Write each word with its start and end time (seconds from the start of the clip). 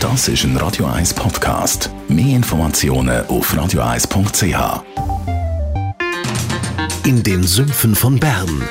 Das 0.00 0.28
ist 0.28 0.44
ein 0.44 0.56
Radio 0.56 0.86
1 0.86 1.12
Podcast. 1.12 1.90
Mehr 2.08 2.36
Informationen 2.36 3.26
auf 3.26 3.52
radio1.ch. 3.52 4.82
In 7.04 7.22
den 7.22 7.42
Sümpfen 7.42 7.94
von 7.94 8.18
Bern. 8.18 8.62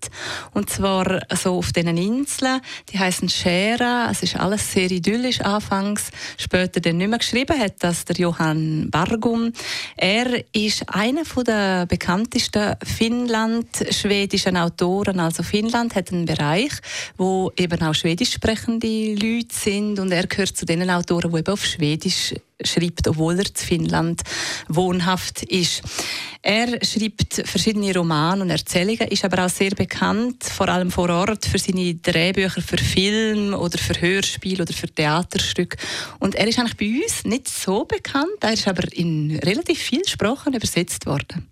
und 0.52 0.70
zwar 0.70 1.22
so 1.34 1.58
auf 1.58 1.72
diesen 1.72 1.96
Inseln. 1.96 2.60
Die 2.92 3.00
heißen 3.00 3.28
Schera. 3.28 4.08
Es 4.12 4.22
ist 4.22 4.36
alles 4.36 4.72
sehr 4.72 4.92
idyllisch 4.92 5.40
anfangs. 5.40 6.10
Später 6.36 6.78
dann 6.80 6.98
nicht 6.98 7.10
mehr 7.10 7.18
geschrieben 7.18 7.58
hat 7.58 7.74
das 7.80 8.04
der 8.04 8.14
Johann 8.14 8.90
Bargum. 8.90 9.52
Er 9.96 10.44
ist 10.52 10.84
einer 10.88 11.24
der 11.44 11.86
bekanntesten 11.86 12.76
Finnland-schwedischen 12.84 14.56
Autoren. 14.56 15.18
Also 15.18 15.42
Finnland 15.42 15.96
hat 15.96 16.12
einen 16.12 16.26
Bereich, 16.26 16.72
wo 17.16 17.50
eben 17.56 17.87
auch 17.88 17.94
schwedisch 17.94 18.32
sprechende 18.32 19.14
Leute 19.14 19.54
sind 19.54 19.98
und 19.98 20.12
er 20.12 20.26
gehört 20.26 20.56
zu 20.56 20.64
den 20.64 20.88
Autoren, 20.88 21.32
die 21.32 21.38
eben 21.38 21.52
auf 21.52 21.64
Schwedisch 21.64 22.34
schreibt, 22.64 23.06
obwohl 23.08 23.38
er 23.38 23.46
in 23.46 23.54
Finnland 23.54 24.22
wohnhaft 24.68 25.42
ist. 25.44 25.82
Er 26.42 26.84
schreibt 26.84 27.42
verschiedene 27.44 27.94
Romane 27.94 28.42
und 28.42 28.50
Erzählungen, 28.50 29.08
ist 29.08 29.24
aber 29.24 29.44
auch 29.44 29.50
sehr 29.50 29.70
bekannt, 29.70 30.44
vor 30.44 30.68
allem 30.68 30.90
vor 30.90 31.08
Ort, 31.10 31.46
für 31.46 31.58
seine 31.58 31.94
Drehbücher 31.94 32.60
für 32.60 32.78
Film 32.78 33.54
oder 33.54 33.78
für 33.78 34.00
Hörspiel 34.00 34.60
oder 34.60 34.72
für 34.72 34.88
Theaterstücke. 34.88 35.76
Und 36.18 36.34
er 36.34 36.48
ist 36.48 36.58
eigentlich 36.58 36.76
bei 36.76 37.02
uns 37.02 37.24
nicht 37.24 37.48
so 37.48 37.84
bekannt, 37.84 38.38
er 38.40 38.52
ist 38.52 38.68
aber 38.68 38.92
in 38.92 39.38
relativ 39.44 39.78
vielen 39.78 40.06
Sprachen 40.06 40.54
übersetzt 40.54 41.06
worden. 41.06 41.48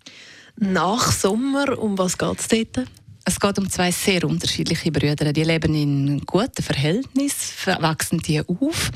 Nach 0.57 1.11
Sommer, 1.11 1.77
um 1.77 1.97
was 1.97 2.17
geht 2.17 2.39
es 2.39 2.47
dort? 2.47 2.87
Es 3.29 3.41
geht 3.41 3.59
um 3.59 3.69
zwei 3.69 3.91
sehr 3.91 4.23
unterschiedliche 4.23 4.89
Brüder. 4.89 5.33
Die 5.33 5.43
leben 5.43 5.75
in 5.75 6.21
guten 6.25 6.63
Verhältnissen, 6.63 7.75
wachsen 7.81 8.19
die 8.19 8.39
auf. 8.39 8.89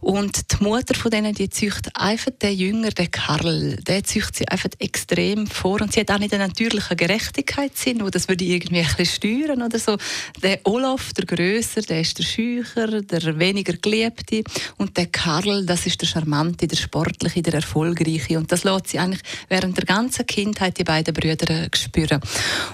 Und 0.00 0.50
die 0.50 0.64
Mutter 0.64 0.96
von 0.96 1.12
denen, 1.12 1.32
die 1.32 1.48
züchtet 1.48 1.94
einfach 1.94 2.32
den 2.42 2.58
Jünger, 2.58 2.90
den 2.90 3.08
Karl, 3.12 3.76
der 3.76 4.02
züchtet 4.02 4.36
sie 4.38 4.48
einfach 4.48 4.70
extrem 4.80 5.46
vor. 5.46 5.80
Und 5.80 5.92
sie 5.92 6.00
hat 6.00 6.10
auch 6.10 6.18
nicht 6.18 6.34
einen 6.34 6.48
natürlichen 6.48 6.96
Gerechtigkeitssinn, 6.96 8.00
wo 8.00 8.10
das 8.10 8.28
würde 8.28 8.44
irgendwie 8.44 8.80
ein 8.80 8.88
bisschen 8.96 9.06
steuern 9.06 9.62
oder 9.62 9.78
so. 9.78 9.96
Der 10.42 10.58
Olaf, 10.64 11.12
der 11.12 11.26
Größer, 11.26 11.82
der 11.82 12.00
ist 12.00 12.18
der 12.18 12.24
Schücher, 12.24 13.02
der 13.02 13.38
weniger 13.38 13.74
Geliebte. 13.74 14.42
Und 14.78 14.96
der 14.96 15.06
Karl, 15.06 15.64
das 15.64 15.86
ist 15.86 16.02
der 16.02 16.08
Charmante, 16.08 16.66
der 16.66 16.76
Sportliche, 16.76 17.40
der 17.40 17.54
Erfolgreiche. 17.54 18.36
Und 18.36 18.50
das 18.50 18.64
lässt 18.64 18.88
sie 18.88 18.98
eigentlich 18.98 19.22
während 19.48 19.76
der 19.76 19.84
ganzen 19.84 20.26
Kindheit 20.26 20.76
die 20.76 20.84
beiden 20.84 21.14
Brüder 21.14 21.68
spüren. 21.72 22.20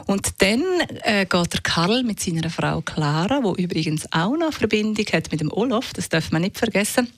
Und 0.06 0.26
dann 0.38 0.62
äh, 1.04 1.26
geht 1.26 1.52
der 1.52 1.60
Karl 1.62 2.02
mit 2.02 2.20
seiner 2.20 2.50
Frau 2.50 2.80
Clara, 2.80 3.42
wo 3.42 3.54
übrigens 3.54 4.06
auch 4.12 4.36
noch 4.36 4.52
Verbindung 4.52 5.06
hat 5.12 5.30
mit 5.30 5.40
dem 5.40 5.52
Olaf, 5.52 5.92
das 5.92 6.08
darf 6.08 6.30
man 6.32 6.42
nicht 6.42 6.58
vergessen. 6.58 7.08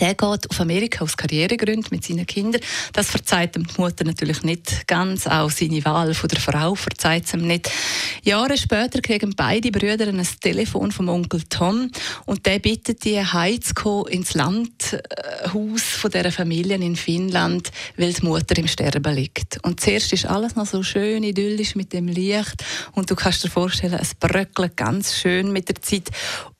Der 0.00 0.14
geht 0.14 0.50
auf 0.50 0.60
Amerika 0.60 1.02
aus 1.02 1.16
Karrieregründen 1.16 1.88
mit 1.90 2.04
seinen 2.04 2.26
Kindern. 2.26 2.60
Das 2.92 3.10
verzeiht 3.10 3.56
ihm 3.56 3.66
die 3.66 3.80
Mutter 3.80 4.04
natürlich 4.04 4.42
nicht 4.42 4.86
ganz. 4.86 5.26
Auch 5.26 5.50
seine 5.50 5.84
Wahl 5.84 6.12
von 6.14 6.28
der 6.28 6.40
Frau 6.40 6.74
verzeiht 6.74 7.24
es 7.26 7.34
ihm 7.34 7.46
nicht. 7.46 7.70
Jahre 8.22 8.58
später 8.58 9.00
kriegen 9.00 9.34
beide 9.34 9.70
Brüder 9.70 10.08
ein 10.08 10.26
Telefon 10.40 10.92
vom 10.92 11.08
Onkel 11.08 11.42
Tom 11.48 11.90
und 12.26 12.44
der 12.44 12.58
bittet 12.58 13.04
die 13.04 13.18
heimzukommen 13.18 14.12
ins 14.12 14.34
Landhaus 14.34 15.82
von 15.82 16.10
dieser 16.10 16.32
Familie 16.32 16.76
in 16.76 16.96
Finnland, 16.96 17.70
weil 17.96 18.12
die 18.12 18.24
Mutter 18.26 18.58
im 18.58 18.68
Sterben 18.68 19.14
liegt. 19.14 19.58
Und 19.64 19.80
zuerst 19.80 20.12
ist 20.12 20.26
alles 20.26 20.54
noch 20.54 20.66
so 20.66 20.82
schön 20.82 21.22
idyllisch 21.22 21.74
mit 21.74 21.92
dem 21.92 22.08
Licht 22.08 22.64
und 22.92 23.10
du 23.10 23.14
kannst 23.14 23.42
dir 23.44 23.50
vorstellen, 23.50 23.98
es 24.00 24.14
bröckelt 24.14 24.76
ganz 24.76 25.16
schön 25.16 25.52
mit 25.52 25.68
der 25.68 25.80
Zeit. 25.80 26.10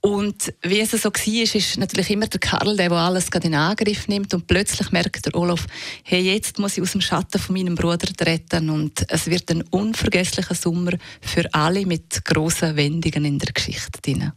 Und 0.01 0.55
wie 0.63 0.81
es 0.81 0.93
so 0.93 1.09
war, 1.09 1.55
ist 1.55 1.77
natürlich 1.77 2.11
immer 2.11 2.29
der 2.29 2.39
Karl, 2.39 2.77
der, 2.77 2.89
der 2.89 2.99
alles 2.99 3.29
in 3.43 3.55
Angriff 3.55 4.07
nimmt 4.07 4.33
und 4.33 4.47
plötzlich 4.47 4.93
merkt 4.93 5.27
der 5.27 5.35
Olaf, 5.35 5.67
hey, 6.05 6.21
jetzt 6.21 6.59
muss 6.61 6.77
ich 6.77 6.83
aus 6.83 6.93
dem 6.93 7.01
Schatten 7.01 7.41
von 7.41 7.57
meinem 7.57 7.75
Bruder 7.75 8.07
treten 8.07 8.71
und 8.71 9.05
es 9.09 9.27
wird 9.27 9.51
ein 9.51 9.63
unvergesslicher 9.63 10.55
Sommer 10.55 10.93
für 11.21 11.53
alle 11.53 11.85
mit 11.85 12.25
grossen 12.25 12.77
Wendungen 12.77 13.25
in 13.25 13.39
der 13.41 13.53
Geschichte 13.53 14.01
drin. 14.01 14.33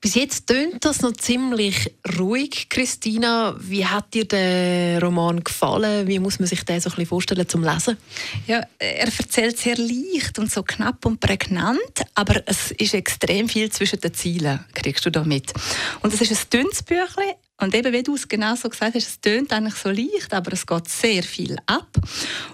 Bis 0.00 0.14
jetzt 0.14 0.46
tönt 0.46 0.84
das 0.84 1.00
noch 1.00 1.12
ziemlich 1.12 1.92
ruhig, 2.18 2.68
Christina. 2.68 3.56
Wie 3.58 3.84
hat 3.84 4.14
dir 4.14 4.26
der 4.26 5.02
Roman 5.02 5.42
gefallen? 5.42 6.06
Wie 6.06 6.20
muss 6.20 6.38
man 6.38 6.46
sich 6.46 6.64
den 6.64 6.80
so 6.80 6.88
ein 6.88 6.92
bisschen 6.92 7.06
vorstellen 7.06 7.48
zum 7.48 7.64
Lesen? 7.64 7.96
Ja, 8.46 8.62
er 8.78 9.06
erzählt 9.06 9.58
sehr 9.58 9.76
leicht 9.76 10.38
und 10.38 10.52
so 10.52 10.62
knapp 10.62 11.04
und 11.04 11.18
prägnant, 11.18 12.02
aber 12.14 12.42
es 12.46 12.70
ist 12.72 12.94
extrem 12.94 13.48
viel 13.48 13.70
zwischen 13.70 14.00
den 14.00 14.14
Zielen, 14.14 14.64
kriegst 14.72 15.04
du 15.04 15.10
da 15.10 15.24
mit. 15.24 15.52
Und 16.00 16.14
es 16.14 16.20
ist 16.20 16.30
ein 16.30 16.50
dünnes 16.50 16.82
Büchlein, 16.82 17.34
und 17.60 17.74
eben, 17.74 17.92
wie 17.92 18.04
du 18.04 18.14
es 18.14 18.28
genau 18.28 18.54
so 18.54 18.68
gesagt 18.68 18.94
hast, 18.94 19.08
es 19.08 19.20
tönt 19.20 19.52
eigentlich 19.52 19.74
so 19.74 19.90
leicht, 19.90 20.32
aber 20.32 20.52
es 20.52 20.64
geht 20.64 20.88
sehr 20.88 21.24
viel 21.24 21.56
ab. 21.66 21.88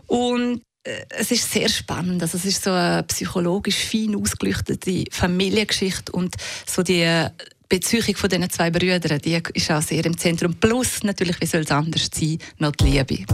Und 0.06 0.62
es 1.08 1.30
ist 1.30 1.50
sehr 1.50 1.68
spannend. 1.68 2.22
Also 2.22 2.36
es 2.36 2.44
ist 2.44 2.62
so 2.62 2.70
eine 2.70 3.02
psychologisch 3.04 3.86
fein 3.86 4.14
ausgeleuchtete 4.16 5.04
Familiengeschichte 5.10 6.12
und 6.12 6.36
so 6.66 6.82
die 6.82 7.26
Beziehung 7.68 8.16
von 8.16 8.28
diesen 8.28 8.50
zwei 8.50 8.70
Brüdern, 8.70 9.18
die 9.18 9.40
ist 9.54 9.70
auch 9.70 9.82
sehr 9.82 10.04
im 10.04 10.16
Zentrum. 10.16 10.54
Plus 10.54 11.02
natürlich, 11.02 11.40
wie 11.40 11.46
soll 11.46 11.62
es 11.62 11.70
anders 11.70 12.08
sein, 12.14 12.38
noch 12.58 12.72
die 12.72 12.84
Liebe. 12.84 13.24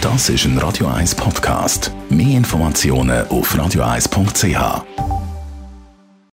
Das 0.00 0.28
ist 0.28 0.44
ein 0.44 0.58
Radio 0.58 0.86
1 0.86 1.14
Podcast. 1.14 1.92
Mehr 2.08 2.38
Informationen 2.38 3.26
auf 3.28 3.54
radio1.ch. 3.54 5.07